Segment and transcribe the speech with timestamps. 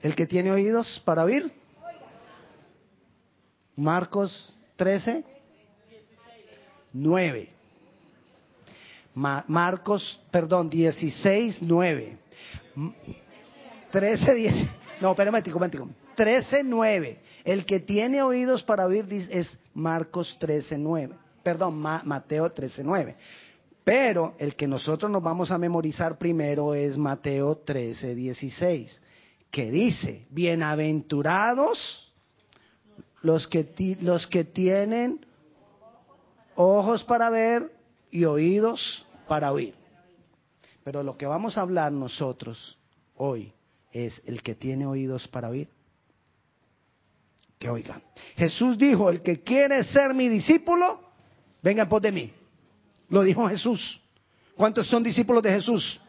[0.00, 1.52] El que tiene oídos para oír.
[3.76, 5.24] Marcos 13,
[6.92, 7.48] 9.
[9.14, 12.18] Marcos, perdón, 16, 9.
[13.90, 14.54] 13, 10.
[15.00, 17.18] No, pero un 13, 9.
[17.44, 21.14] El que tiene oídos para oír es Marcos 13, 9.
[21.42, 23.16] Perdón, Mateo 13, 9.
[23.84, 29.00] Pero el que nosotros nos vamos a memorizar primero es Mateo 13, 16,
[29.50, 32.12] que dice, bienaventurados
[33.22, 35.24] los que, los que tienen
[36.54, 37.72] ojos para ver
[38.10, 39.74] y oídos para oír.
[40.84, 42.78] Pero lo que vamos a hablar nosotros
[43.16, 43.52] hoy
[43.92, 45.68] es el que tiene oídos para oír.
[47.58, 48.00] Que oiga.
[48.36, 51.00] Jesús dijo, el que quiere ser mi discípulo,
[51.62, 52.32] venga en pos de mí.
[53.08, 54.00] Lo dijo Jesús.
[54.56, 56.00] ¿Cuántos son discípulos de Jesús?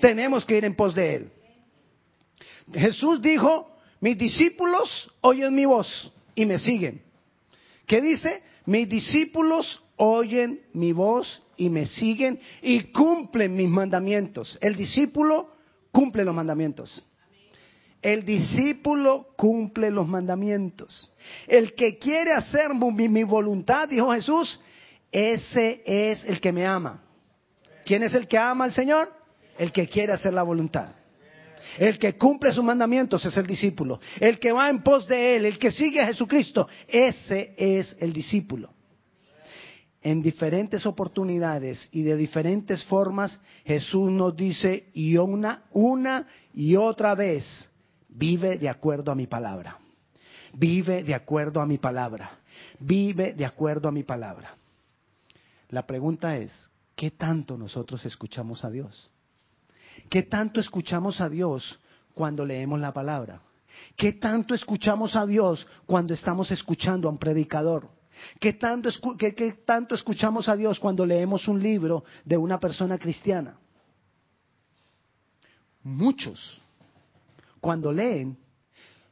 [0.00, 1.32] Tenemos que ir en pos de él.
[2.72, 7.02] Jesús dijo, mis discípulos oyen mi voz y me siguen.
[7.86, 8.42] ¿Qué dice?
[8.66, 14.58] Mis discípulos oyen mi voz y me siguen y cumplen mis mandamientos.
[14.60, 15.50] El discípulo
[15.90, 17.06] cumple los mandamientos.
[18.00, 21.12] El discípulo cumple los mandamientos.
[21.46, 24.58] El que quiere hacer mi, voluntad, dijo Jesús,
[25.12, 27.04] ese es el que me ama.
[27.84, 29.08] ¿Quién es el que ama al Señor?
[29.56, 30.96] El que quiere hacer la voluntad.
[31.78, 34.00] El que cumple sus mandamientos es el discípulo.
[34.20, 38.12] El que va en pos de Él, el que sigue a Jesucristo, ese es el
[38.12, 38.70] discípulo.
[40.02, 47.14] En diferentes oportunidades y de diferentes formas, Jesús nos dice y una, una y otra
[47.14, 47.70] vez,
[48.08, 49.78] vive de acuerdo a mi palabra.
[50.54, 52.38] Vive de acuerdo a mi palabra.
[52.80, 54.56] Vive de acuerdo a mi palabra.
[55.70, 56.52] La pregunta es,
[56.96, 59.11] ¿qué tanto nosotros escuchamos a Dios?
[60.12, 61.80] ¿Qué tanto escuchamos a Dios
[62.12, 63.40] cuando leemos la palabra?
[63.96, 67.88] ¿Qué tanto escuchamos a Dios cuando estamos escuchando a un predicador?
[68.38, 68.90] ¿Qué tanto,
[69.64, 73.56] tanto escuchamos a Dios cuando leemos un libro de una persona cristiana?
[75.82, 76.60] Muchos,
[77.58, 78.36] cuando leen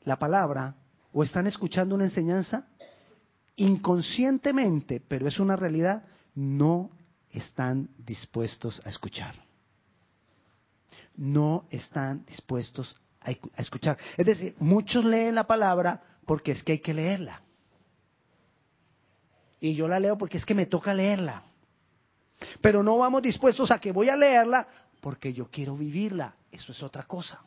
[0.04, 0.74] la palabra
[1.14, 2.66] o están escuchando una enseñanza,
[3.56, 6.90] inconscientemente, pero es una realidad, no
[7.32, 9.48] están dispuestos a escuchar
[11.16, 13.98] no están dispuestos a escuchar.
[14.16, 17.42] Es decir, muchos leen la palabra porque es que hay que leerla.
[19.60, 21.44] Y yo la leo porque es que me toca leerla.
[22.60, 24.66] Pero no vamos dispuestos a que voy a leerla
[25.00, 26.34] porque yo quiero vivirla.
[26.50, 27.40] Eso es otra cosa.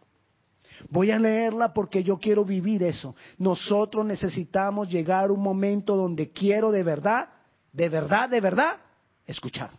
[0.90, 3.16] Voy a leerla porque yo quiero vivir eso.
[3.38, 7.30] Nosotros necesitamos llegar a un momento donde quiero de verdad,
[7.72, 8.78] de verdad, de verdad,
[9.26, 9.72] escuchar.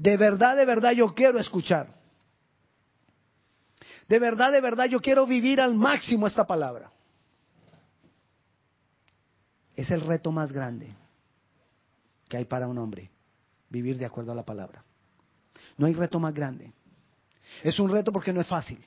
[0.00, 1.94] De verdad, de verdad yo quiero escuchar.
[4.08, 6.90] De verdad, de verdad yo quiero vivir al máximo esta palabra.
[9.76, 10.88] Es el reto más grande
[12.30, 13.10] que hay para un hombre,
[13.68, 14.82] vivir de acuerdo a la palabra.
[15.76, 16.72] No hay reto más grande.
[17.62, 18.82] Es un reto porque no es fácil.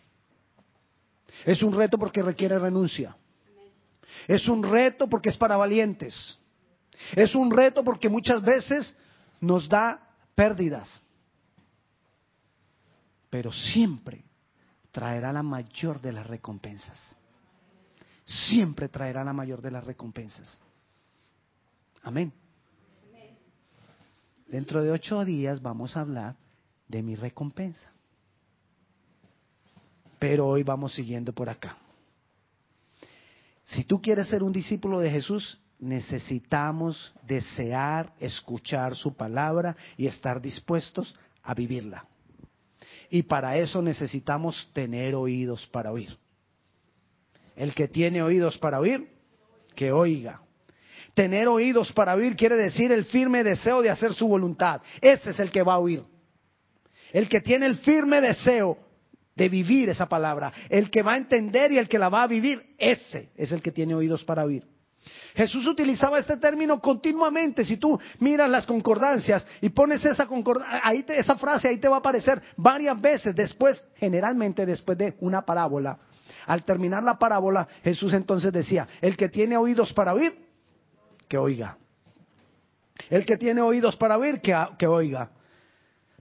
[1.46, 3.16] Es un reto porque requiere renuncia.
[4.28, 6.40] Es un reto porque es para valientes.
[7.16, 8.96] Es un reto porque muchas veces
[9.40, 11.03] nos da pérdidas,
[13.34, 14.24] pero siempre
[14.92, 17.18] traerá la mayor de las recompensas.
[18.26, 20.62] Siempre traerá la mayor de las recompensas.
[22.04, 22.32] Amén.
[24.46, 26.36] Dentro de ocho días vamos a hablar
[26.88, 27.92] de mi recompensa.
[30.20, 31.76] Pero hoy vamos siguiendo por acá.
[33.64, 40.40] Si tú quieres ser un discípulo de Jesús, necesitamos desear escuchar su palabra y estar
[40.40, 42.06] dispuestos a vivirla.
[43.14, 46.18] Y para eso necesitamos tener oídos para oír.
[47.56, 49.08] El que tiene oídos para oír,
[49.76, 50.42] que oiga.
[51.14, 54.82] Tener oídos para oír quiere decir el firme deseo de hacer su voluntad.
[55.00, 56.04] Ese es el que va a oír.
[57.12, 58.80] El que tiene el firme deseo
[59.36, 60.52] de vivir esa palabra.
[60.68, 63.62] El que va a entender y el que la va a vivir, ese es el
[63.62, 64.66] que tiene oídos para oír.
[65.36, 67.66] Jesús utilizaba este término continuamente.
[67.66, 70.28] Si tú miras las concordancias y pones esa,
[70.84, 75.42] ahí esa frase, ahí te va a aparecer varias veces después, generalmente después de una
[75.42, 75.98] parábola.
[76.46, 80.34] Al terminar la parábola, Jesús entonces decía, el que tiene oídos para oír,
[81.28, 81.78] que oiga.
[83.10, 85.32] El que tiene oídos para oír, que, que oiga.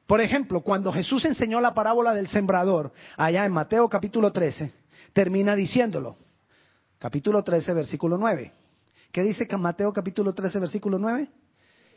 [0.06, 4.72] Por ejemplo, cuando Jesús enseñó la parábola del sembrador, allá en Mateo capítulo 13,
[5.12, 6.16] termina diciéndolo.
[6.98, 8.61] Capítulo 13, versículo 9.
[9.12, 11.28] ¿Qué dice Mateo capítulo 13, versículo 9?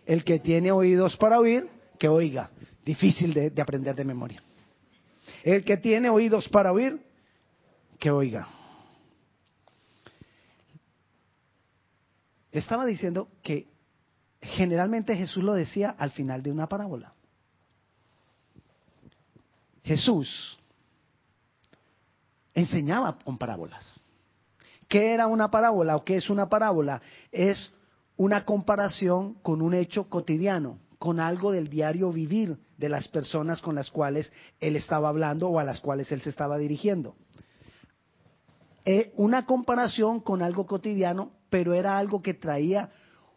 [0.06, 1.68] El que tiene oídos para oír,
[1.98, 2.52] que oiga.
[2.84, 4.44] Difícil de, aprender de memoria.
[5.42, 7.02] El que tiene oídos para oír,
[7.98, 8.50] que oiga.
[12.52, 13.68] Estaba diciendo que
[14.42, 17.14] generalmente Jesús lo decía al final de una parábola.
[19.84, 20.60] Jesús
[22.54, 24.02] enseñaba con parábolas.
[24.96, 27.02] ¿Qué era una parábola o qué es una parábola?
[27.30, 27.74] Es
[28.16, 33.76] una comparación con un hecho cotidiano, con algo del diario vivir de las personas con
[33.76, 34.32] las cuales
[34.62, 37.18] él estaba hablando o a las cuales él se estaba dirigiendo.
[38.86, 42.90] Eh, una comparación con algo cotidiano, pero era algo que traía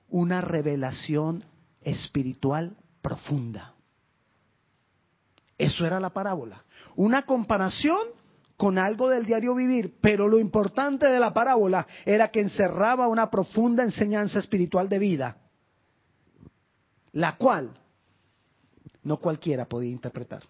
[0.09, 1.45] una revelación
[1.83, 3.75] espiritual profunda.
[5.59, 6.65] Eso era la parábola.
[6.95, 7.99] Una comparación
[8.59, 13.31] con algo del diario vivir, pero lo importante de la parábola era que encerraba una
[13.31, 15.37] profunda enseñanza espiritual de vida,
[17.13, 17.79] la cual
[19.05, 20.43] no cualquiera podía interpretar.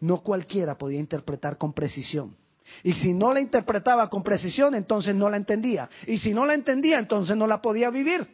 [0.00, 2.34] No cualquiera podía interpretar con precisión.
[2.82, 5.90] Y si no la interpretaba con precisión, entonces no la entendía.
[6.06, 8.26] Y si no la entendía, entonces no la podía vivir.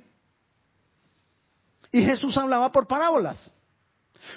[1.91, 3.53] Y Jesús hablaba por parábolas.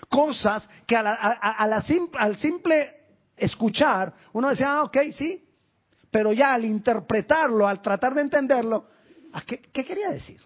[0.10, 3.03] Cosas que al simple
[3.38, 5.44] escuchar, uno decía, ah, ok, sí.
[6.12, 8.88] Pero ya al interpretarlo, al tratar de entenderlo,
[9.34, 10.42] ¿a qué, qué quería decir?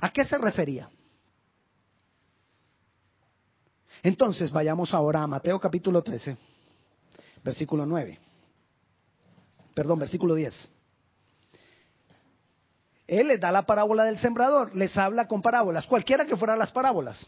[0.00, 0.90] ¿A qué se refería?
[4.02, 6.36] Entonces vayamos ahora a Mateo capítulo 13,
[7.42, 8.20] versículo 9.
[9.74, 10.72] Perdón, versículo 10.
[13.06, 16.72] Él les da la parábola del sembrador, les habla con parábolas, cualquiera que fueran las
[16.72, 17.26] parábolas.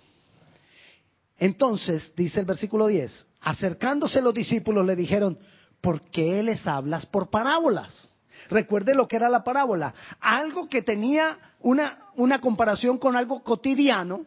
[1.39, 5.39] Entonces, dice el versículo 10, acercándose los discípulos le dijeron,
[5.81, 8.13] ¿por qué les hablas por parábolas?
[8.51, 14.25] Recuerde lo que era la parábola, algo que tenía una, una comparación con algo cotidiano,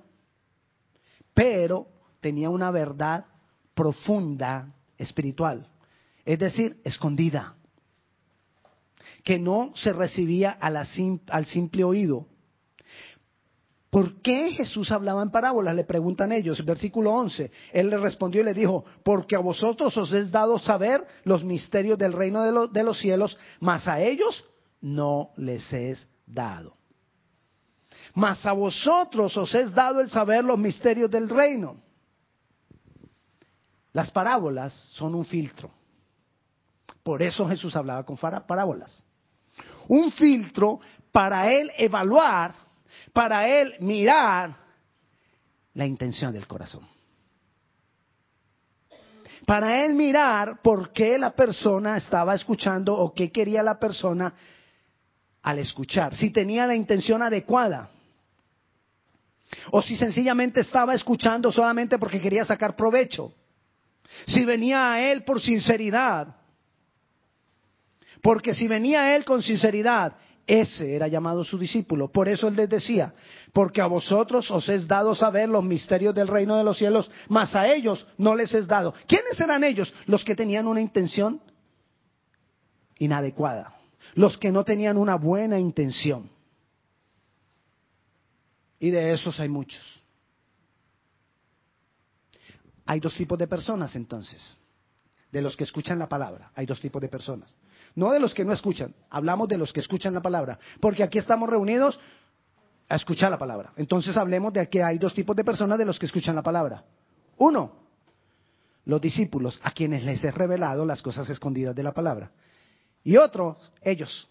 [1.33, 1.87] pero
[2.21, 3.25] tenía una verdad
[3.73, 5.67] profunda espiritual,
[6.23, 7.55] es decir, escondida,
[9.23, 12.27] que no se recibía al simple oído,
[13.91, 15.75] ¿Por qué Jesús hablaba en parábolas?
[15.75, 17.51] Le preguntan ellos, versículo 11.
[17.73, 21.99] Él le respondió y le dijo, porque a vosotros os es dado saber los misterios
[21.99, 24.45] del reino de, de los cielos, mas a ellos
[24.79, 26.77] no les es dado.
[28.13, 31.75] Mas a vosotros os es dado el saber los misterios del reino.
[33.91, 35.69] Las parábolas son un filtro.
[37.03, 39.03] Por eso Jesús hablaba con parábolas.
[39.89, 40.79] Un filtro
[41.11, 42.70] para él evaluar
[43.13, 44.55] para él mirar
[45.73, 46.87] la intención del corazón.
[49.45, 54.33] Para él mirar por qué la persona estaba escuchando o qué quería la persona
[55.41, 56.15] al escuchar.
[56.15, 57.89] Si tenía la intención adecuada.
[59.71, 63.33] O si sencillamente estaba escuchando solamente porque quería sacar provecho.
[64.27, 66.35] Si venía a él por sinceridad.
[68.21, 70.15] Porque si venía a él con sinceridad,
[70.47, 72.11] ese era llamado su discípulo.
[72.11, 73.13] Por eso él les decía,
[73.53, 77.55] porque a vosotros os es dado saber los misterios del reino de los cielos, mas
[77.55, 78.93] a ellos no les es dado.
[79.07, 79.93] ¿Quiénes eran ellos?
[80.05, 81.41] Los que tenían una intención
[82.97, 83.75] inadecuada,
[84.15, 86.29] los que no tenían una buena intención.
[88.79, 89.83] Y de esos hay muchos.
[92.85, 94.59] Hay dos tipos de personas entonces,
[95.31, 96.51] de los que escuchan la palabra.
[96.55, 97.53] Hay dos tipos de personas.
[97.95, 101.17] No de los que no escuchan, hablamos de los que escuchan la palabra, porque aquí
[101.17, 101.99] estamos reunidos
[102.87, 103.73] a escuchar la palabra.
[103.75, 106.83] Entonces hablemos de que hay dos tipos de personas de los que escuchan la palabra.
[107.37, 107.73] Uno,
[108.85, 112.31] los discípulos, a quienes les he revelado las cosas escondidas de la palabra.
[113.03, 114.29] Y otros, ellos.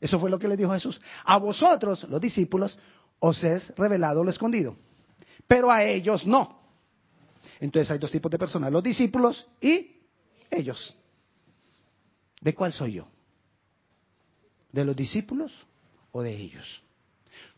[0.00, 1.00] Eso fue lo que le dijo Jesús.
[1.24, 2.78] A vosotros, los discípulos,
[3.20, 4.76] os es revelado lo escondido,
[5.46, 6.58] pero a ellos no.
[7.60, 9.90] Entonces hay dos tipos de personas, los discípulos y
[10.50, 10.96] ellos.
[12.40, 13.08] ¿De cuál soy yo?
[14.72, 15.52] ¿De los discípulos
[16.12, 16.82] o de ellos?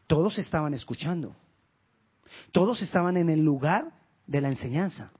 [0.06, 1.34] Todos estaban escuchando.
[2.52, 3.92] Todos estaban en el lugar
[4.26, 5.12] de la enseñanza.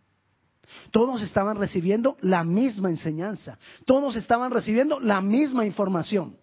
[0.91, 3.59] Todos estaban recibiendo la misma enseñanza.
[3.85, 6.37] Todos estaban recibiendo la misma información.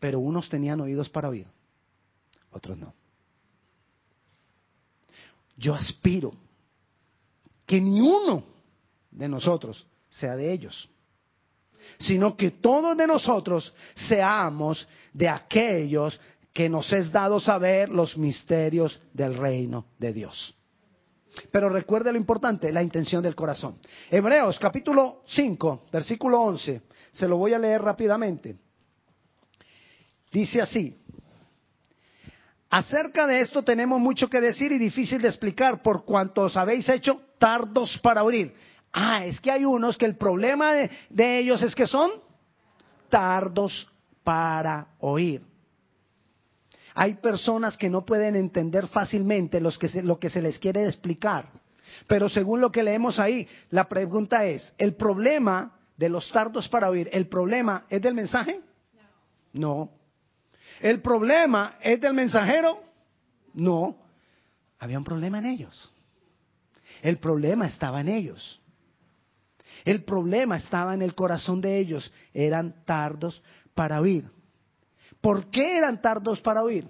[0.00, 1.46] Pero unos tenían oídos para oír,
[2.50, 2.92] otros no.
[5.56, 6.32] Yo aspiro
[7.66, 8.42] que ni uno
[9.10, 10.88] de nosotros sea de ellos
[11.98, 16.18] sino que todos de nosotros seamos de aquellos
[16.52, 20.56] que nos es dado saber los misterios del reino de Dios.
[21.50, 23.78] Pero recuerde lo importante, la intención del corazón.
[24.10, 28.56] Hebreos capítulo 5, versículo 11, se lo voy a leer rápidamente.
[30.30, 30.98] Dice así,
[32.68, 36.88] acerca de esto tenemos mucho que decir y difícil de explicar por cuanto os habéis
[36.88, 38.54] hecho tardos para oír.
[38.92, 42.10] Ah, es que hay unos que el problema de, ellos es que son
[43.08, 43.88] tardos
[44.22, 45.42] para oír.
[46.94, 51.48] Hay personas que no pueden entender fácilmente lo que se les quiere explicar.
[52.06, 56.90] Pero según lo que leemos ahí, la pregunta es, ¿el problema de los tardos para
[56.90, 58.60] oír, el problema es del mensaje?
[59.54, 59.90] No.
[60.80, 62.82] ¿El problema es del mensajero?
[63.54, 63.96] No.
[64.78, 65.92] Había un problema en ellos.
[67.02, 68.61] El problema estaba en ellos.
[69.84, 72.10] El problema estaba en el corazón de ellos.
[72.32, 73.42] Eran tardos
[73.74, 74.30] para oír.
[75.20, 76.88] ¿Por qué eran tardos para oír?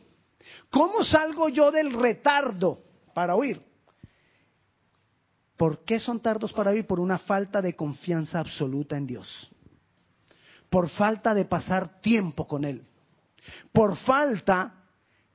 [0.71, 2.83] ¿Cómo salgo yo del retardo
[3.15, 3.63] para oír?
[5.57, 6.87] ¿Por qué son tardos para oír?
[6.87, 9.51] Por una falta de confianza absoluta en Dios.
[10.69, 12.85] Por falta de pasar tiempo con Él.
[13.73, 14.75] Por falta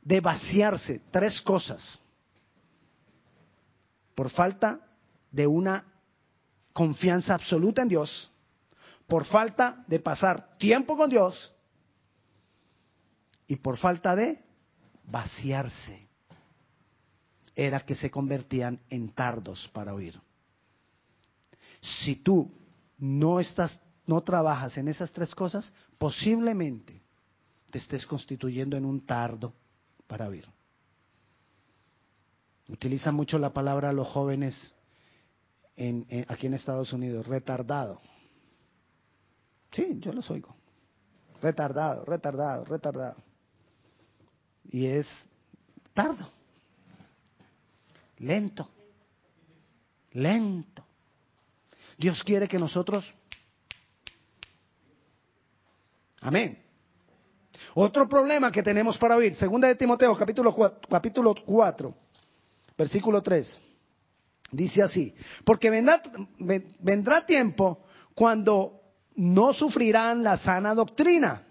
[0.01, 1.01] de vaciarse.
[1.11, 2.01] Tres cosas.
[4.15, 4.81] Por falta
[5.31, 5.85] de una
[6.77, 8.31] confianza absoluta en Dios.
[9.07, 11.51] Por falta de pasar tiempo con Dios.
[13.47, 14.45] Y por falta de
[15.05, 16.07] vaciarse
[17.55, 20.21] era que se convertían en tardos para oír.
[22.03, 22.53] Si tú
[22.99, 27.01] no estás no trabajas en esas tres cosas, posiblemente
[27.71, 29.51] te estés constituyendo en un tardo
[30.05, 30.47] para oír.
[32.69, 34.75] Utilizan mucho la palabra los jóvenes
[36.27, 38.01] aquí en Estados Unidos, retardado.
[39.71, 40.55] Sí, yo los oigo.
[41.41, 43.17] Retardado, retardado, retardado.
[44.69, 45.07] Y es
[45.93, 46.31] tardo
[48.19, 48.69] lento,
[50.13, 50.85] lento.
[51.97, 53.05] Dios quiere que nosotros...
[56.21, 56.63] Amén.
[57.75, 61.93] Otro problema que tenemos para oír, segunda de Timoteo, capítulo 4, capítulo 4
[62.77, 63.61] versículo 3.
[64.51, 65.13] Dice así,
[65.43, 66.01] porque vendrá,
[66.79, 67.83] vendrá tiempo
[68.15, 68.79] cuando
[69.15, 71.43] no sufrirán la sana doctrina,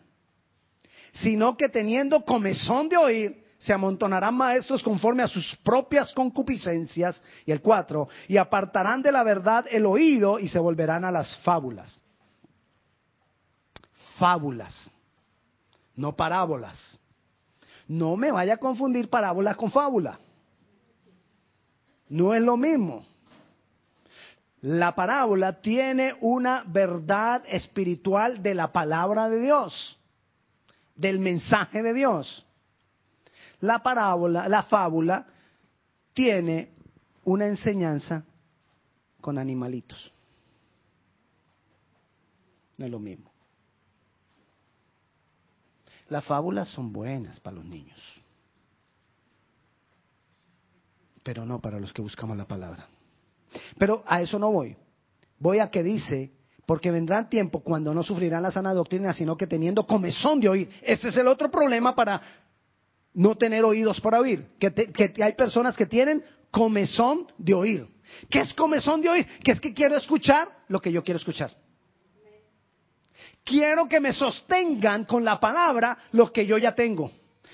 [1.12, 7.22] sino que teniendo comezón de oír, se amontonarán maestros conforme a sus propias concupiscencias.
[7.44, 11.36] Y el cuatro, y apartarán de la verdad el oído y se volverán a las
[11.38, 12.02] fábulas.
[14.18, 14.90] Fábulas,
[15.94, 17.00] no parábolas.
[17.88, 20.18] No me vaya a confundir parábolas con fábula.
[22.08, 23.04] No es lo mismo.
[24.62, 29.98] La parábola tiene una verdad espiritual de la palabra de Dios,
[30.94, 32.44] del mensaje de Dios.
[33.60, 35.26] La parábola, la fábula,
[36.12, 36.70] tiene
[37.24, 38.24] una enseñanza
[39.20, 40.12] con animalitos.
[42.78, 43.30] No es lo mismo.
[46.08, 48.00] Las fábulas son buenas para los niños,
[51.26, 52.86] pero no para los que buscamos la palabra.
[53.78, 54.76] Pero a eso no voy.
[55.40, 56.30] Voy a que dice,
[56.64, 60.70] porque vendrán tiempo cuando no sufrirán la sana doctrina, sino que teniendo comezón de oír.
[60.82, 62.22] Ese es el otro problema para
[63.12, 64.46] no tener oídos para oír.
[64.60, 67.88] Que, hay personas que tienen comezón de oír.
[68.30, 69.26] ¿Qué es comezón de oír?
[69.42, 71.50] Que es que quiero escuchar lo que yo quiero escuchar.
[73.42, 77.10] Quiero que me sostengan con la palabra lo que yo ya tengo,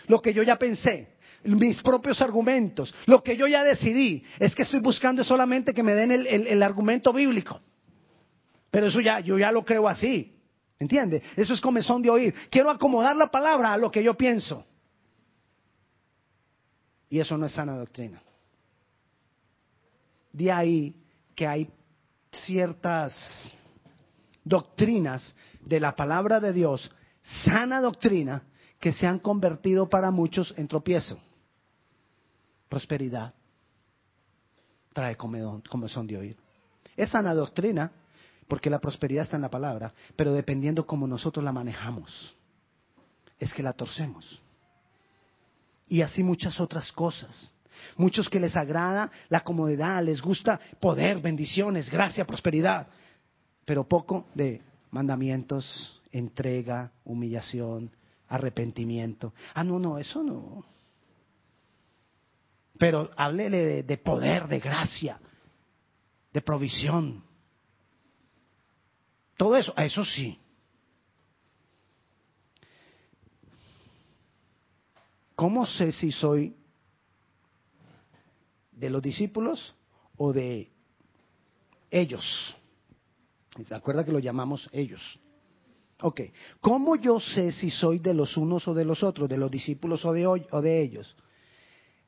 [0.08, 1.12] lo que yo ya pensé,
[1.44, 4.25] mis propios argumentos, lo que yo ya decidí.
[4.38, 7.61] Es que estoy buscando solamente que me den el, argumento bíblico.
[8.70, 10.34] Pero eso ya, yo ya lo creo así.
[10.78, 11.22] ¿Entiende?
[11.37, 12.34] Eso es comezón de oír.
[12.50, 14.64] Quiero acomodar la palabra a lo que yo pienso.
[17.08, 18.22] Y eso no es sana doctrina.
[20.32, 20.96] De ahí
[21.34, 21.68] que hay
[22.32, 23.54] ciertas
[24.42, 26.90] doctrinas de la palabra de Dios,
[27.44, 28.42] sana doctrina,
[28.80, 31.20] que se han convertido para muchos en tropiezo.
[32.72, 33.34] Prosperidad
[34.94, 36.36] trae comezón de oír.
[36.96, 37.92] Es sana doctrina,
[38.48, 42.34] porque la prosperidad está en la palabra, pero dependiendo cómo nosotros la manejamos,
[43.38, 44.40] es que la torcemos
[45.86, 47.52] y así muchas otras cosas.
[47.98, 52.86] Muchos que les agrada la comodidad, les gusta poder, bendiciones, gracia, prosperidad,
[53.66, 54.62] pero poco de
[54.92, 57.90] mandamientos, entrega, humillación,
[58.28, 59.34] arrepentimiento.
[59.52, 60.64] Ah, no, no, eso no.
[62.78, 65.20] Pero háblele de, de poder, de gracia,
[66.32, 67.22] de provisión.
[69.36, 70.38] Todo eso, eso sí.
[75.34, 76.54] ¿Cómo sé si soy
[78.70, 79.74] de los discípulos
[80.16, 80.70] o de
[81.90, 82.54] ellos?
[83.64, 85.00] ¿Se acuerda que lo llamamos ellos?
[86.00, 86.20] Ok.
[86.60, 90.04] ¿Cómo yo sé si soy de los unos o de los otros, de los discípulos
[90.04, 91.16] o de, o de ellos?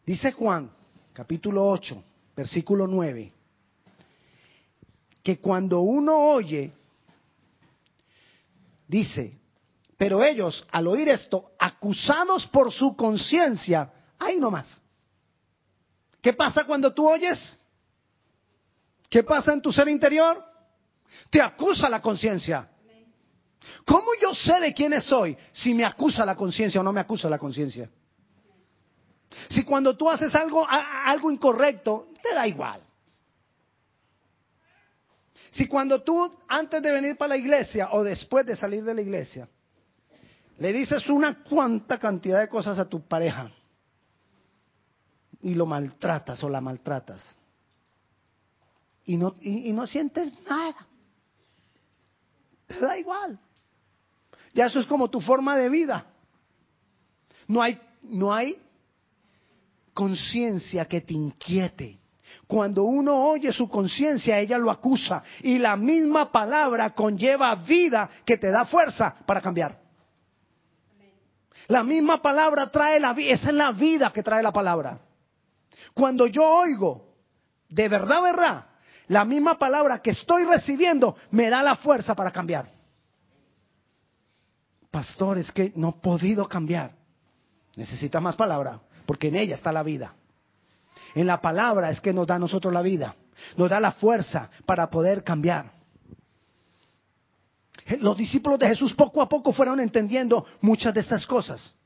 [0.06, 0.70] Dice Juan,
[1.12, 2.02] capítulo 8,
[2.36, 3.32] versículo 9.
[5.22, 6.70] que cuando uno oye,
[8.86, 9.38] dice,
[9.96, 14.82] pero ellos al oír esto, acusados por su conciencia, ahí nomás.
[16.20, 17.58] ¿Qué pasa cuando tú oyes?
[19.08, 20.44] ¿Qué pasa en tu ser interior?
[21.30, 22.68] Te acusa la conciencia.
[23.86, 27.30] ¿Cómo yo sé de quién soy si me acusa la conciencia o no me acusa
[27.30, 27.88] la conciencia?
[29.48, 32.80] Si cuando tú haces algo, algo incorrecto, te da igual.
[35.52, 39.02] Si cuando tú, antes de venir para la iglesia o después de salir de la
[39.02, 39.48] iglesia,
[40.58, 43.52] le dices una cuanta cantidad de cosas a tu pareja
[45.42, 47.38] y lo maltratas o la maltratas
[49.04, 50.86] y no, y no sientes nada,
[52.66, 53.38] te da igual.
[54.54, 56.06] Ya eso es como tu forma de vida.
[57.46, 58.56] No hay, no hay
[59.94, 62.00] conciencia que te inquiete.
[62.46, 65.22] Cuando uno oye su conciencia, ella lo acusa.
[65.42, 69.78] Y la misma palabra conlleva vida que te da fuerza para cambiar.
[71.68, 73.34] La misma palabra trae la vida.
[73.34, 74.98] Esa es la vida que trae la palabra.
[75.94, 77.14] Cuando yo oigo,
[77.68, 78.66] de verdad, verdad,
[79.08, 82.66] la misma palabra que estoy recibiendo me da la fuerza para cambiar.
[84.90, 86.92] Pastor, es que no he podido cambiar.
[87.76, 90.14] Necesita más palabra porque en ella está la vida.
[91.14, 93.14] En la palabra es que nos da a nosotros la vida,
[93.56, 95.72] nos da la fuerza para poder cambiar.
[98.00, 101.76] Los discípulos de Jesús poco a poco fueron entendiendo muchas de estas cosas.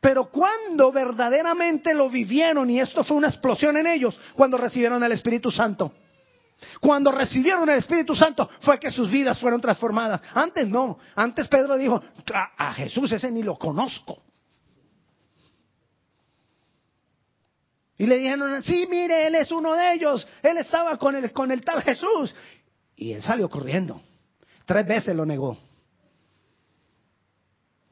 [0.00, 5.12] Pero cuando verdaderamente lo vivieron, y esto fue una explosión en ellos, cuando recibieron el
[5.12, 5.92] Espíritu Santo.
[6.78, 10.20] Cuando recibieron el Espíritu Santo fue que sus vidas fueron transformadas.
[10.34, 10.98] Antes no.
[11.14, 12.02] Antes Pedro dijo,
[12.56, 14.22] a Jesús ese ni lo conozco.
[18.00, 20.26] Y le dijeron, sí, mire, él es uno de ellos.
[20.42, 22.34] Él estaba con el, con el tal Jesús.
[22.96, 24.00] Y él salió corriendo.
[24.64, 25.58] Tres veces lo negó.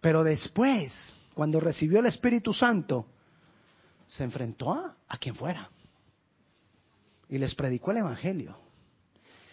[0.00, 0.94] Pero después,
[1.34, 3.04] cuando recibió el Espíritu Santo,
[4.06, 5.68] se enfrentó a, a quien fuera.
[7.28, 8.56] Y les predicó el Evangelio.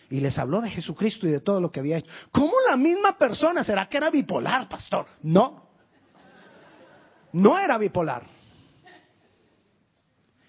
[0.10, 2.12] Y les habló de Jesucristo y de todo lo que había hecho.
[2.32, 3.66] ¿Cómo la misma persona?
[3.66, 5.06] ¿Será que era bipolar, pastor?
[5.22, 5.68] No.
[7.34, 8.35] No era bipolar.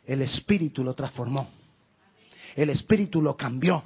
[0.06, 1.48] El Espíritu lo transformó.
[2.54, 3.82] El Espíritu lo cambió.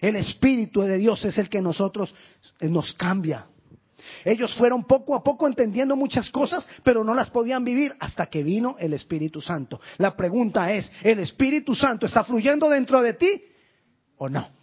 [0.00, 2.14] El Espíritu de Dios es el que nosotros
[2.60, 3.46] eh, nos cambia.
[4.24, 8.42] Ellos fueron poco a poco entendiendo muchas cosas, pero no las podían vivir hasta que
[8.42, 9.80] vino el Espíritu Santo.
[9.98, 13.42] La pregunta es, ¿el Espíritu Santo está fluyendo dentro de ti
[14.18, 14.57] o no?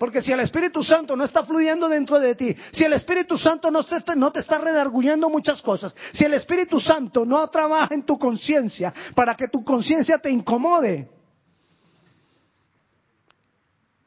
[0.00, 3.70] Porque si el Espíritu Santo no está fluyendo dentro de ti, si el Espíritu Santo
[3.70, 8.94] no te, está redarguyendo muchas cosas, si el Espíritu Santo no trabaja en tu conciencia
[9.14, 11.06] para que tu conciencia te incomode,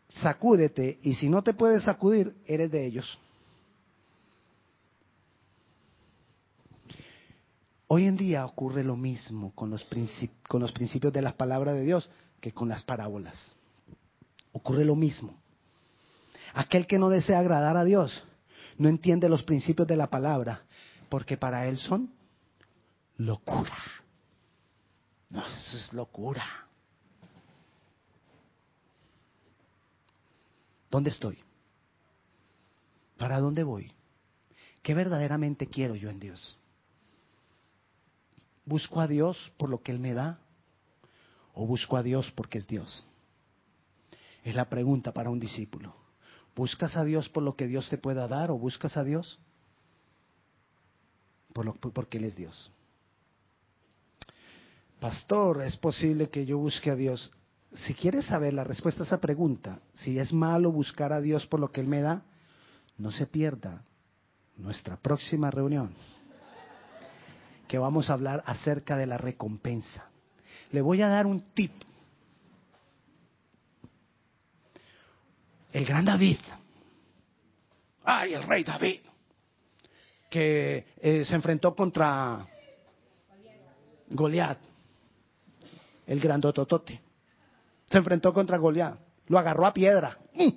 [0.09, 3.19] sacúdete y si no te puedes sacudir, eres de ellos.
[7.85, 9.85] Hoy en día ocurre lo mismo con los,
[10.47, 12.09] con los principios de la palabra de Dios
[12.41, 13.53] que con las parábolas.
[14.53, 15.42] Ocurre lo mismo.
[16.53, 18.23] Aquel que no desea agradar a Dios
[18.77, 20.63] no entiende los principios de la palabra,
[21.09, 22.11] porque para él son
[23.17, 23.77] locura.
[25.29, 26.43] No, eso es locura.
[30.91, 31.39] ¿Dónde estoy?
[33.17, 33.91] ¿Para dónde voy?
[34.83, 36.57] ¿Qué verdaderamente quiero yo en Dios?
[38.65, 40.39] ¿Busco a Dios por lo que Él me da?
[41.53, 43.05] ¿O busco a Dios porque es Dios?
[44.43, 46.02] Es la pregunta para un discípulo.
[46.55, 49.39] ¿Buscas a Dios por lo que Dios te pueda dar o buscas a Dios
[51.53, 52.71] por lo, porque Él es Dios?
[54.99, 57.31] Pastor, es posible que yo busque a Dios.
[57.73, 61.59] Si quieres saber la respuesta a esa pregunta, si es malo buscar a Dios por
[61.59, 62.23] lo que Él me da,
[62.97, 63.83] no se pierda
[64.55, 65.93] nuestra próxima reunión,
[67.67, 70.05] que vamos a hablar acerca de la recompensa.
[70.71, 71.71] Le voy a dar un tip
[75.73, 76.37] el gran David.
[78.05, 79.01] Ay, el rey David.
[80.29, 82.47] Que eh, se enfrentó contra
[84.09, 84.59] Goliat.
[86.05, 87.01] El grandototote.
[87.89, 88.97] Se enfrentó contra Goliat.
[89.27, 90.17] Lo agarró a piedra.
[90.33, 90.49] Mm.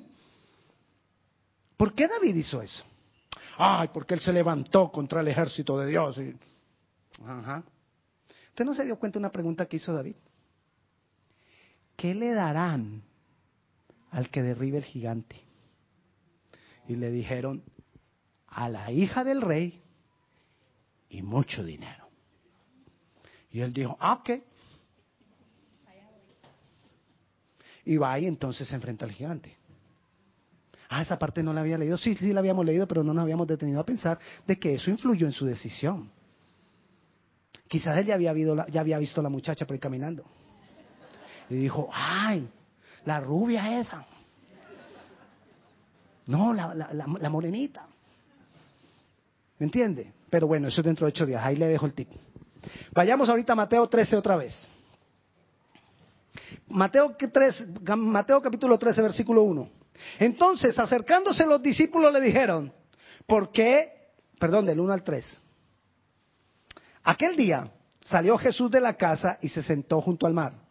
[1.77, 2.85] ¿Por qué David hizo eso?
[3.59, 6.21] Ay, porque él se levantó contra el ejército de Dios.
[7.25, 7.63] Ajá.
[8.49, 10.17] ¿Usted no se dio cuenta de una pregunta que hizo David?
[11.97, 13.03] ¿Qué le darán
[14.17, 15.37] al que derribe el gigante.
[16.89, 17.63] Y le dijeron,
[18.47, 19.83] a la hija del rey
[21.11, 22.09] y mucho dinero.
[23.51, 24.31] Y él dijo, ah, ok.
[27.85, 29.55] Y va y entonces se enfrenta al gigante.
[30.89, 31.99] Ah, esa parte no la había leído.
[31.99, 34.91] Sí, sí la habíamos leído, pero no nos habíamos detenido a pensar de que eso
[34.91, 36.11] influyó en su decisión.
[37.69, 38.33] Quizás él ya había,
[38.69, 40.25] ya había visto a la muchacha por ahí caminando.
[41.51, 42.49] Y dijo, ay,
[43.07, 44.05] la rubia esa.
[46.27, 47.87] No, la, la, la, morenita.
[49.59, 50.13] ¿Me entiende?
[50.29, 51.43] Pero bueno, eso es dentro de ocho días.
[51.43, 52.11] Ahí le dejo el tip.
[52.93, 54.69] Vayamos ahorita a Mateo 13 otra vez.
[56.69, 59.71] Mateo, 3, Mateo capítulo 13, versículo 1.
[60.19, 62.73] Entonces, acercándose los discípulos le dijeron,
[63.25, 64.11] ¿por qué?
[64.41, 65.43] Perdón, del 1 al 3.
[67.05, 67.71] Aquel día
[68.03, 70.66] salió Jesús de la casa y se sentó junto al mar.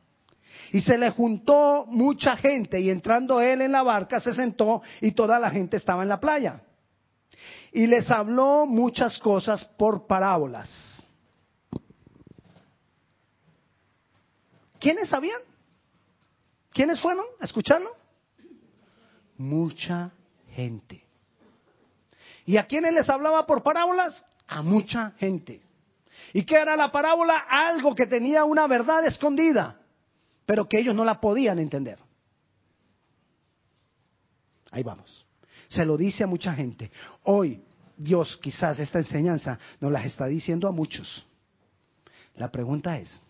[0.75, 5.13] Y se le juntó mucha gente y entrando él en la barca se sentó y
[5.13, 6.63] toda la gente estaba en la playa.
[7.71, 11.07] Y les habló muchas cosas por parábolas.
[14.77, 15.39] ¿Quiénes sabían?
[16.73, 17.95] ¿Quiénes fueron a escucharlo?
[19.38, 20.11] Mucha
[20.49, 21.05] gente.
[22.43, 24.25] ¿Y a quiénes les hablaba por parábolas?
[24.45, 25.61] A mucha gente.
[26.33, 27.45] ¿Y qué era la parábola?
[27.49, 29.79] Algo que tenía una verdad escondida,
[30.45, 31.99] pero que ellos no la podían entender.
[34.71, 35.25] Ahí vamos.
[35.67, 36.91] Se lo dice a mucha gente.
[37.23, 37.63] Hoy
[37.97, 41.25] Dios quizás esta enseñanza nos la está diciendo a muchos.
[42.36, 43.21] La pregunta es,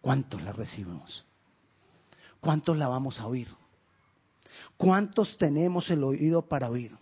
[0.00, 1.24] ¿cuántos la recibimos?
[2.40, 3.48] ¿Cuántos la vamos a oír?
[4.76, 6.96] ¿Cuántos tenemos el oído para oír?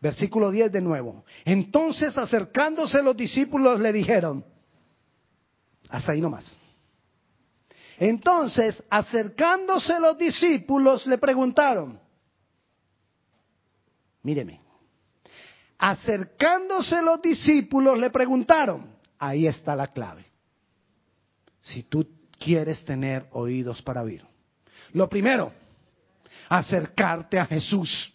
[0.00, 1.24] Versículo 10 de nuevo.
[1.44, 4.44] Entonces acercándose los discípulos le dijeron,
[5.88, 6.56] hasta ahí nomás.
[7.98, 12.00] Entonces acercándose los discípulos le preguntaron,
[14.22, 14.60] míreme,
[15.78, 20.24] acercándose los discípulos le preguntaron, ahí está la clave.
[21.62, 22.06] Si tú
[22.38, 24.24] quieres tener oídos para oír.
[24.92, 25.52] Lo primero,
[26.48, 28.12] acercarte a Jesús.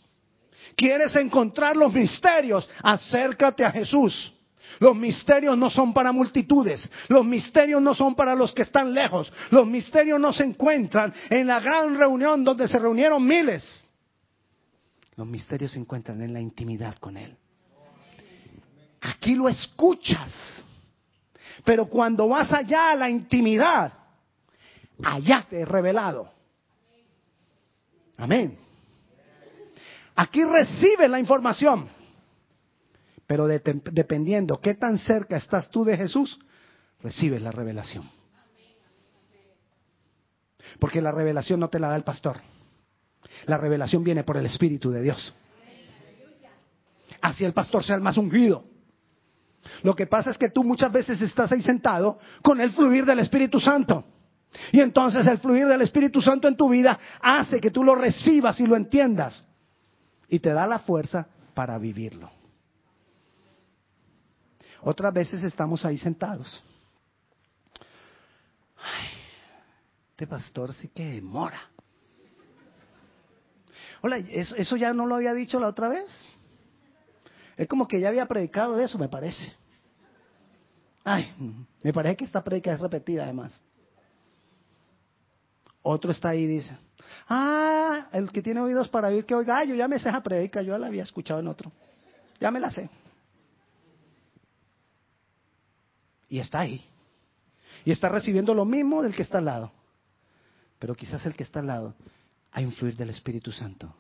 [0.76, 2.70] ¿Quieres encontrar los misterios?
[2.84, 4.34] Acércate a Jesús.
[4.80, 9.32] Los misterios no son para multitudes, los misterios no son para los que están lejos,
[9.50, 13.86] los misterios no se encuentran en la gran reunión donde se reunieron miles.
[15.16, 17.36] Los misterios se encuentran en la intimidad con Él.
[19.02, 20.32] Aquí lo escuchas,
[21.66, 23.92] pero cuando vas allá a la intimidad,
[25.04, 26.32] allá te he revelado.
[28.18, 28.58] Amén.
[30.16, 31.90] Aquí recibes la información.
[33.30, 36.40] Pero dependiendo qué tan cerca estás tú de Jesús,
[37.00, 38.10] recibes la revelación.
[40.80, 42.38] Porque la revelación no te la da el pastor.
[43.46, 45.32] La revelación viene por el Espíritu de Dios.
[47.22, 48.64] Así el pastor sea el más ungido.
[49.84, 53.20] Lo que pasa es que tú muchas veces estás ahí sentado con el fluir del
[53.20, 54.06] Espíritu Santo.
[54.72, 58.60] Y entonces el fluir del Espíritu Santo en tu vida hace que tú lo recibas
[58.60, 59.46] y lo entiendas
[60.28, 62.39] y te da la fuerza para vivirlo.
[64.82, 66.64] Otras veces estamos ahí sentados.
[68.78, 69.10] Ay,
[70.12, 71.60] este pastor sí que demora.
[74.02, 76.06] Hola, ¿eso, ya no lo había dicho la otra vez?
[77.58, 79.54] Es como que ya había predicado de eso, me parece.
[81.04, 81.34] Ay,
[81.84, 83.62] me parece que esta predica es repetida además.
[85.82, 86.78] Otro está ahí dice,
[87.28, 90.62] Ah, el que tiene oídos para oír que oiga, yo ya me sé esa predica,
[90.62, 91.72] yo la había escuchado en otro.
[92.40, 92.90] Ya me la sé.
[96.30, 96.86] Y está ahí.
[97.86, 99.72] Y está recibiendo lo mismo del que está al lado.
[100.78, 101.96] Pero quizás el que está al lado
[102.52, 103.94] hay un fluir del Espíritu Santo,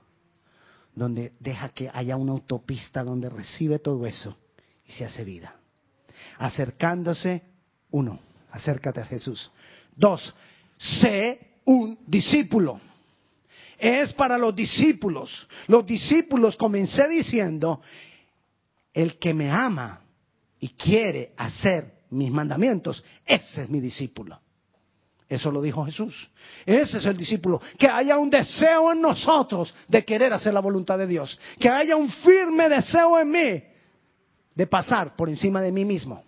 [0.96, 4.38] donde deja que haya una autopista donde recibe todo eso
[4.88, 5.56] y se hace vida.
[6.38, 7.44] Acercándose,
[7.92, 8.20] uno,
[8.52, 9.52] acércate a Jesús.
[9.96, 10.34] Dos,
[10.78, 12.82] sé un discípulo
[13.80, 15.48] es para los discípulos.
[15.68, 17.82] Los discípulos comencé diciendo,
[18.94, 20.02] el que me ama
[20.60, 24.40] y quiere hacer mis mandamientos, ese es mi discípulo.
[25.30, 26.32] Eso lo dijo Jesús.
[26.66, 27.62] Ese es el discípulo.
[27.78, 31.40] Que haya un deseo en nosotros de querer hacer la voluntad de Dios.
[31.60, 33.64] Que haya un firme deseo en mí
[34.56, 36.24] de pasar por encima de mí mismo.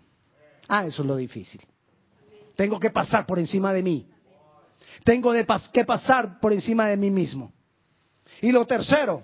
[0.67, 1.61] Ah, eso es lo difícil.
[2.55, 4.07] Tengo que pasar por encima de mí.
[5.03, 5.33] Tengo
[5.73, 7.51] que pasar por encima de mí mismo.
[8.39, 9.23] Y lo tercero,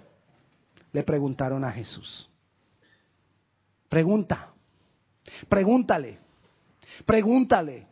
[0.92, 2.28] le preguntaron a Jesús.
[3.88, 4.50] Pregunta,
[5.48, 6.20] pregúntale,
[7.06, 7.88] pregúntale,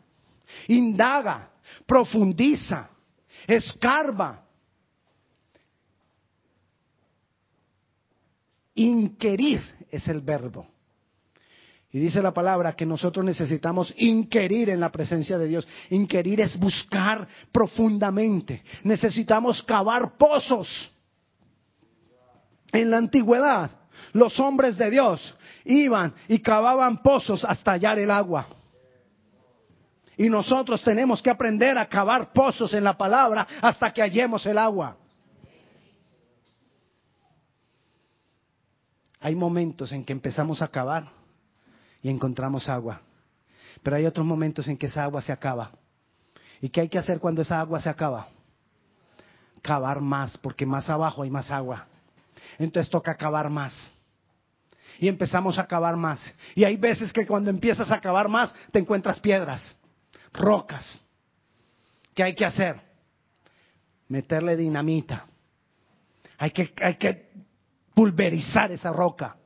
[0.68, 1.52] indaga,
[1.86, 2.90] profundiza,
[3.48, 4.44] escarba.
[8.76, 10.68] Inquirir es el verbo.
[11.96, 15.66] Y dice la palabra que nosotros necesitamos inquirir en la presencia de Dios.
[15.92, 18.64] Inquirir es buscar profundamente.
[18.84, 20.68] Necesitamos cavar pozos.
[22.74, 23.72] En la antigüedad,
[24.12, 28.46] los hombres de Dios iban y cavaban pozos hasta hallar el agua.
[30.18, 34.58] Y nosotros tenemos que aprender a cavar pozos en la palabra hasta que hallemos el
[34.58, 34.98] agua.
[39.20, 41.10] Hay momentos en que empezamos a cavar
[42.02, 43.02] y encontramos agua.
[43.82, 45.72] Pero hay otros momentos en que esa agua se acaba.
[46.62, 48.28] ¿Y qué hay que hacer cuando esa agua se acaba?
[49.62, 51.88] Cavar más, porque más abajo hay más agua.
[52.58, 53.74] Entonces toca cavar más.
[55.00, 56.34] Y empezamos a cavar más.
[56.54, 59.76] Y hay veces que cuando empiezas a cavar más, te encuentras piedras,
[60.38, 61.02] rocas.
[62.14, 62.82] ¿Qué hay que hacer?
[64.08, 65.26] Meterle dinamita.
[66.38, 67.30] Hay que, hay que
[67.94, 69.38] pulverizar esa roca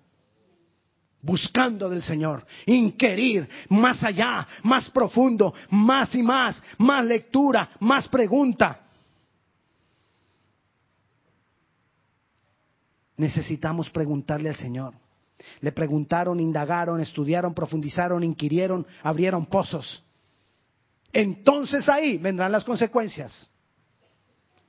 [1.21, 8.82] buscando del Señor, inquirir más allá, más profundo, más y más, más lectura, más pregunta.
[13.17, 14.93] Necesitamos preguntarle al Señor.
[15.62, 20.04] Le preguntaron, indagaron, estudiaron, profundizaron, inquirieron, abrieron pozos.
[21.12, 23.50] Entonces ahí vendrán las consecuencias.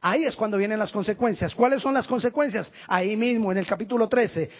[0.01, 1.55] Ahí es cuando vienen las consecuencias.
[1.55, 2.73] ¿Cuáles son las consecuencias?
[2.89, 4.51] Ahí mismo, en el capítulo 13.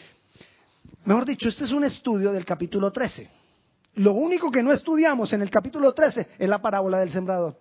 [1.05, 3.29] Mejor dicho, este es un estudio del capítulo 13.
[3.95, 7.57] Lo único que no estudiamos en el capítulo 13 es la parábola del sembrador.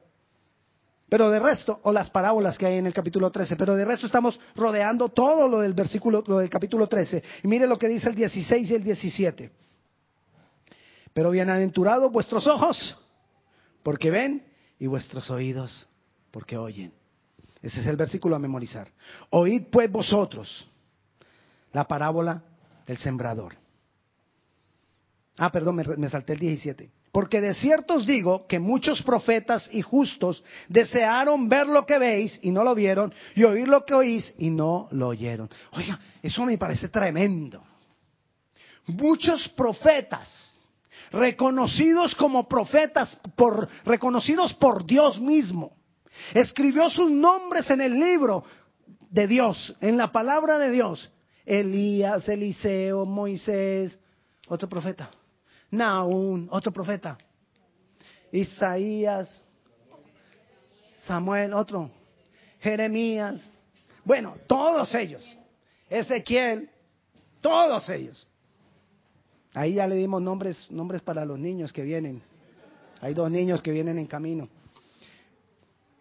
[1.07, 4.05] Pero de resto, o las parábolas que hay en el capítulo 13, pero de resto
[4.05, 7.23] estamos rodeando todo lo del versículo, lo del capítulo 13.
[7.43, 9.51] Y mire lo que dice el 16 y el 17.
[11.11, 12.95] Pero bienaventurados vuestros ojos,
[13.89, 14.43] porque ven,
[14.77, 15.89] y vuestros oídos,
[16.29, 16.93] porque oyen.
[17.59, 18.87] Ese es el versículo a memorizar.
[19.31, 20.69] Oíd pues vosotros
[21.73, 22.43] la parábola
[22.85, 23.55] el sembrador.
[25.39, 26.91] Ah, perdón, me, salté el 17.
[27.11, 32.37] Porque de cierto os digo que muchos profetas y justos desearon ver lo que veis
[32.43, 35.49] y no lo vieron, y oír lo que oís y no lo oyeron.
[35.71, 37.63] Oiga, eso me parece tremendo.
[38.85, 40.58] Muchos profetas,
[41.11, 45.75] reconocidos como profetas, por, reconocidos por Dios mismo,
[46.33, 48.43] escribió sus nombres en el libro
[49.09, 51.11] de Dios, en la palabra de Dios,
[51.45, 53.99] Elías, Eliseo, Moisés,
[54.47, 55.09] otro profeta.
[55.71, 57.17] Naún, otro profeta.
[58.31, 59.43] Isaías,
[61.05, 61.89] Samuel, otro.
[62.59, 63.39] Jeremías.
[64.03, 65.25] Bueno, todos ellos.
[65.89, 66.69] Ezequiel,
[67.41, 68.27] todos ellos.
[69.53, 72.21] Ahí ya le dimos nombres, nombres para los niños que vienen.
[73.01, 74.47] Hay dos niños que vienen en camino.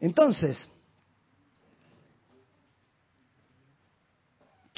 [0.01, 0.69] Entonces,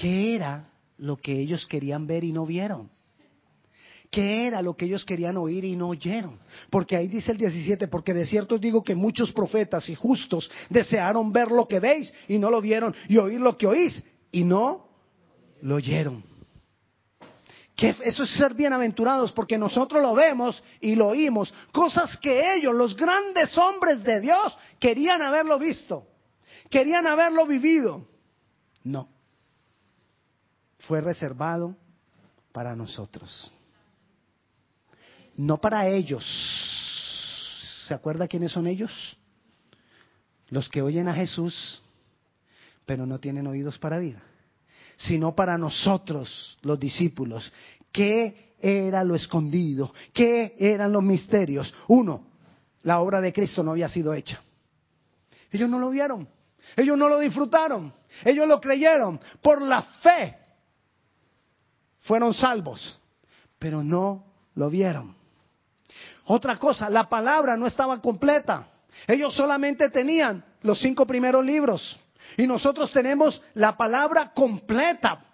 [0.01, 2.89] ¿Qué era lo que ellos querían ver y no vieron?
[4.11, 6.39] ¿Qué era lo que ellos querían oír y no oyeron?
[6.71, 10.51] Porque ahí dice el 17, porque de cierto os digo que muchos profetas y justos
[10.71, 14.03] desearon ver lo que veis y no lo vieron, y oír lo que oís
[14.33, 14.89] y no
[15.61, 16.25] lo oyeron.
[17.89, 22.95] Eso es ser bienaventurados, porque nosotros lo vemos y lo oímos, cosas que ellos, los
[22.97, 26.07] grandes hombres de Dios, querían haberlo visto,
[26.69, 28.07] querían haberlo vivido.
[28.85, 29.09] No
[30.91, 31.77] fue reservado
[32.53, 33.53] para nosotros.
[35.37, 36.25] No para ellos.
[37.87, 38.91] ¿Se acuerda quiénes son ellos?
[40.49, 41.83] Los que oyen a Jesús,
[42.87, 44.19] pero no tienen oídos para oír.
[45.01, 47.53] Sino para nosotros, los discípulos.
[47.93, 49.93] ¿Qué era lo escondido?
[50.13, 51.73] ¿Qué eran los misterios?
[51.89, 52.27] Uno,
[52.83, 54.41] la obra de Cristo no había sido hecha.
[55.51, 56.29] Ellos no lo vieron.
[56.77, 57.93] Ellos no lo disfrutaron.
[58.25, 60.41] Ellos lo creyeron por la fe
[62.01, 62.99] fueron salvos,
[63.59, 65.15] pero no lo vieron.
[66.27, 68.69] Otra cosa, la palabra no estaba completa.
[69.07, 71.99] Ellos solamente tenían los cinco primeros libros
[72.37, 75.25] y nosotros tenemos la palabra completa.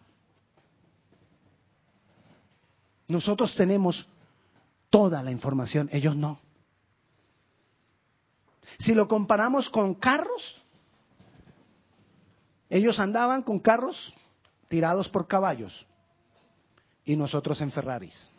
[3.08, 4.06] Nosotros tenemos
[4.90, 6.40] toda la información, ellos no.
[8.78, 10.62] Si lo comparamos con carros,
[12.68, 14.12] ellos andaban con carros
[14.68, 15.86] tirados por caballos
[17.04, 18.30] y nosotros en Ferraris.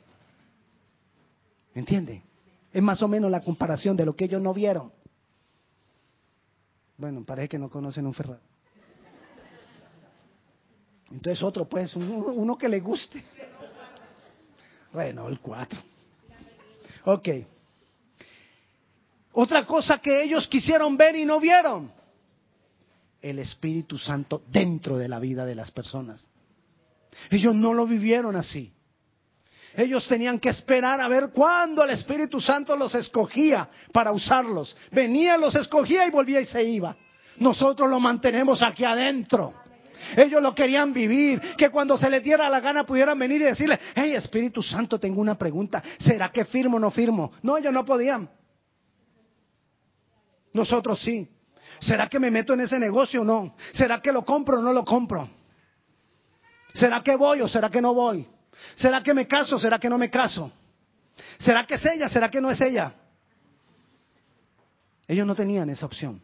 [1.73, 2.23] ¿Entiende?
[2.73, 4.91] Es más o menos la comparación de lo que ellos no vieron.
[6.97, 8.41] Bueno, parece que no conocen un Ferrari.
[11.11, 13.23] Entonces otro, pues, uno, que le guste.
[14.93, 15.79] El 4.
[17.05, 17.29] Ok.
[19.33, 21.91] Otra cosa que ellos quisieron ver y no vieron.
[23.21, 26.27] El Espíritu Santo dentro de la vida de las personas.
[27.29, 28.73] Ellos no lo vivieron así.
[29.75, 34.75] Ellos tenían que esperar a ver cuándo el Espíritu Santo los escogía para usarlos.
[34.91, 36.95] Venía, los escogía y volvía y se iba.
[37.37, 39.53] Nosotros lo mantenemos aquí adentro.
[40.15, 43.79] Ellos lo querían vivir, que cuando se les diera la gana pudieran venir y decirle,
[43.95, 47.31] hey Espíritu Santo, tengo una pregunta, ¿será que firmo o no firmo?
[47.41, 48.29] No, ellos no podían.
[50.53, 51.29] Nosotros sí.
[51.79, 53.55] ¿Será que me meto en ese negocio o no?
[53.73, 55.29] ¿Será que lo compro o no lo compro?
[56.73, 58.27] ¿Será que voy o será que no voy?
[58.75, 60.51] ¿Será que me caso o será que no me caso?
[61.39, 62.09] ¿Será que es ella?
[62.09, 62.93] ¿Será que no es ella?
[65.07, 66.21] Ellos no tenían esa opción.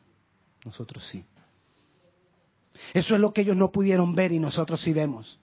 [0.65, 1.23] Nosotros sí.
[2.93, 5.39] Eso es lo que ellos no pudieron ver y nosotros sí vemos.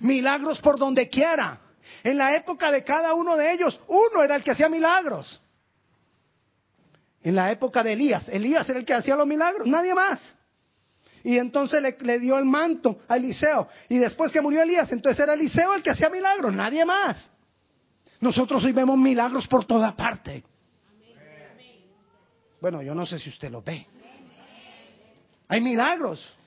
[0.00, 1.60] Milagros por donde quiera.
[2.02, 5.40] En la época de cada uno de ellos, uno era el que hacía milagros.
[7.22, 10.20] En la época de Elías, Elías era el que hacía los milagros, nadie más.
[11.24, 13.68] Y entonces le, dio el manto a Eliseo.
[13.88, 17.30] Y después que murió Elías, entonces era Eliseo el que hacía milagros, nadie más.
[18.20, 20.44] Nosotros hoy vemos milagros por toda parte.
[22.60, 23.86] Bueno, yo no sé si usted lo ve.
[25.48, 26.37] Hay milagros.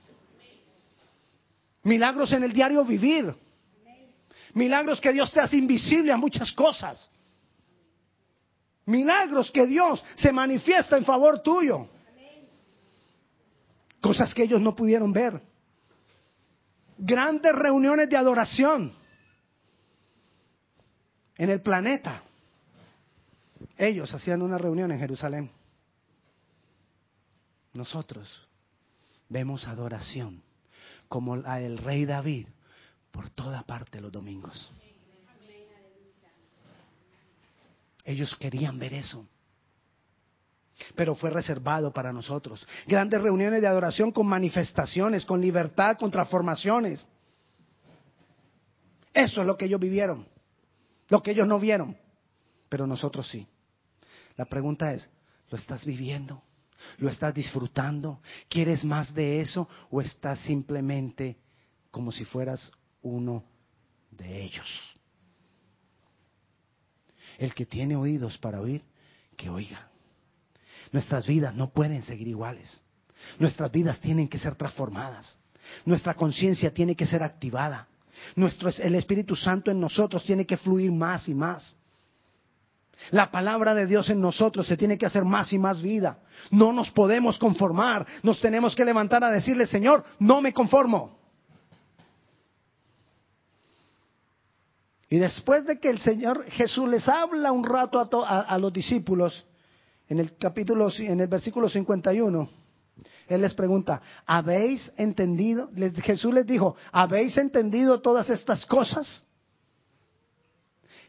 [1.84, 3.34] Milagros en el diario vivir.
[4.54, 7.10] Milagros que Dios te hace invisible a muchas cosas.
[8.86, 11.88] Milagros que Dios se manifiesta en favor tuyo.
[14.02, 15.41] Cosas que ellos no pudieron ver.
[16.98, 18.94] Grandes reuniones de adoración
[21.38, 22.22] en el planeta.
[23.78, 25.50] Ellos hacían una reunión en Jerusalén.
[27.74, 28.48] Nosotros
[29.30, 30.44] vemos adoración
[31.12, 32.47] como la del rey David
[33.12, 34.71] por toda parte los domingos.
[38.06, 39.28] Ellos querían ver eso.
[40.95, 42.65] Pero fue reservado para nosotros.
[42.88, 47.06] Grandes reuniones de adoración con manifestaciones, con libertad, con transformaciones.
[49.13, 50.26] Eso es lo que ellos vivieron.
[51.10, 51.97] Lo que ellos no vieron.
[52.69, 53.45] Pero nosotros sí.
[54.38, 55.12] La pregunta es,
[55.50, 56.41] ¿lo estás viviendo?
[56.98, 58.22] ¿Lo estás disfrutando?
[58.50, 59.67] ¿Quieres más de eso?
[59.89, 61.38] ¿O estás simplemente
[61.89, 63.44] como si fueras uno
[64.12, 64.67] de ellos?
[67.38, 68.84] El que tiene oídos para oír,
[69.36, 69.89] que oiga.
[70.91, 72.82] Nuestras vidas no pueden seguir iguales.
[73.39, 75.39] Nuestras vidas tienen que ser transformadas.
[75.86, 77.88] Nuestra conciencia tiene que ser activada.
[78.36, 81.78] Nuestro, el Espíritu Santo en nosotros tiene que fluir más y más.
[83.10, 86.20] La palabra de Dios en nosotros se tiene que hacer más y más vida.
[86.52, 88.06] No nos podemos conformar.
[88.22, 91.20] Nos tenemos que levantar a decirle, Señor, no me conformo.
[95.10, 99.46] Y después de que el Señor Jesús les habla un rato a, los discípulos,
[100.08, 102.50] en el capítulo, en el versículo 51,
[103.28, 105.70] Él les pregunta, ¿habéis entendido?
[106.02, 109.26] Jesús les dijo, ¿habéis entendido todas estas cosas?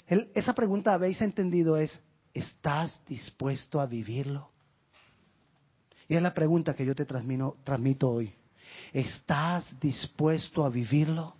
[0.06, 1.76] Esa pregunta, ¿habéis entendido?
[1.76, 2.00] Es,
[2.34, 4.50] ¿estás dispuesto a vivirlo?
[6.08, 8.34] Y es la pregunta que yo te transmito hoy.
[8.92, 11.34] ¿Estás dispuesto a vivirlo?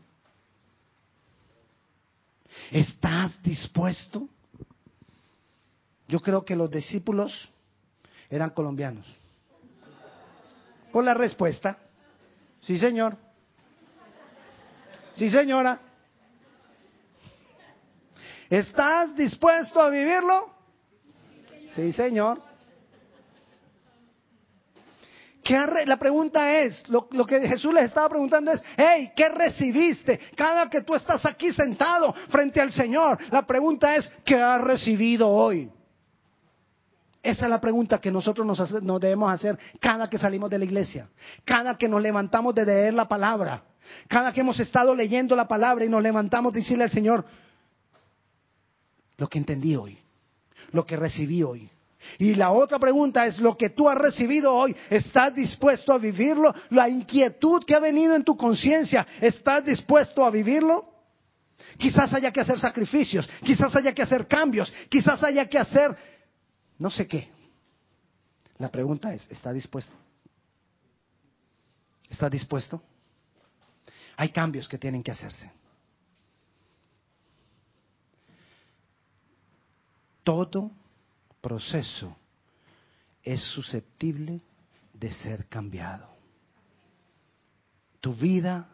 [2.71, 4.29] ¿Estás dispuesto?
[6.09, 7.49] Yo creo que los discípulos
[8.31, 9.07] eran colombianos.
[10.91, 11.79] Por la respuesta,
[12.61, 13.17] sí señor,
[15.15, 15.81] sí señora.
[18.53, 20.51] ¿Estás dispuesto a vivirlo?
[21.75, 22.39] Sí señor.
[25.87, 30.21] la pregunta es, lo, que Jesús les estaba preguntando es, hey, ¿qué recibiste?
[30.37, 35.31] Cada que tú estás aquí sentado frente al Señor, la pregunta es, ¿qué has recibido
[35.31, 35.71] hoy?
[37.23, 40.67] Esa es la pregunta que nosotros nos, nos, debemos hacer cada que salimos de la
[40.67, 41.09] iglesia,
[41.47, 43.63] cada que nos levantamos de leer la palabra,
[44.09, 47.25] cada que hemos estado leyendo la palabra y nos levantamos de decirle al Señor
[49.23, 49.97] lo que entendí hoy,
[50.73, 51.71] lo que recibí hoy.
[52.19, 56.53] Y la otra pregunta es, lo que tú has recibido hoy, ¿estás dispuesto a vivirlo?
[56.71, 60.89] La inquietud que ha venido en tu conciencia, ¿estás dispuesto a vivirlo?
[61.79, 65.97] Quizás haya que hacer sacrificios, quizás haya que hacer cambios, quizás haya que hacer
[66.81, 67.29] no sé qué.
[68.59, 69.95] La pregunta es, ¿está dispuesto?
[72.11, 72.83] ¿Está dispuesto?
[74.17, 75.49] Hay cambios que tienen que hacerse.
[80.23, 80.71] Todo
[81.41, 82.17] proceso
[83.23, 84.41] es susceptible
[84.95, 86.09] de ser cambiado.
[88.01, 88.69] Tu vida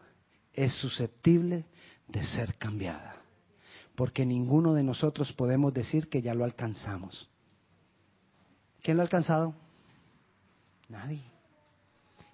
[0.53, 1.65] es susceptible
[2.07, 3.15] de ser cambiada.
[3.95, 7.29] Porque ninguno de nosotros podemos decir que ya lo alcanzamos.
[8.81, 9.53] ¿Quién lo ha alcanzado?
[10.87, 11.21] Nadie.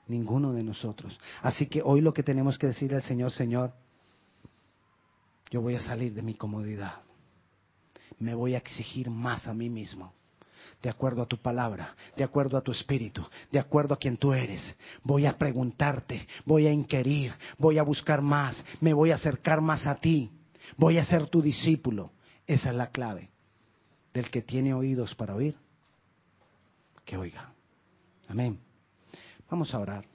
[0.08, 1.20] Ninguno de nosotros.
[1.42, 3.74] Así que hoy lo que tenemos que decirle al Señor, Señor,
[5.50, 7.05] yo voy a salir de mi comodidad.
[8.20, 10.14] Me voy a exigir más a mí mismo
[10.82, 14.34] de acuerdo a tu palabra, de acuerdo a tu espíritu, de acuerdo a quien tú
[14.34, 14.76] eres.
[15.02, 19.88] Voy a preguntarte, voy a inquirir, voy a buscar más, me voy a acercar más
[19.88, 20.30] a ti,
[20.78, 22.12] voy a ser tu discípulo.
[22.46, 23.32] Esa es la clave
[24.14, 25.56] del que tiene oídos para oír,
[27.04, 27.52] que oiga.
[28.28, 28.60] Amén.
[29.50, 30.15] Vamos a orar.